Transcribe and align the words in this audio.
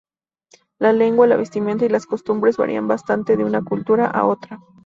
La 0.79 0.93
lengua, 0.93 1.27
la 1.27 1.35
vestimenta 1.35 1.85
y 1.85 1.89
las 1.89 2.07
costumbres 2.07 2.57
varían 2.57 2.87
bastante 2.87 3.37
de 3.37 3.43
una 3.45 3.63
cultura 3.63 4.07
a 4.09 4.25
otra. 4.25 4.57